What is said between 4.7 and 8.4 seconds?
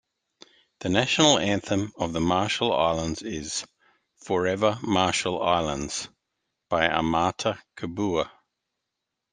Marshall Islands", by Amata Kabua.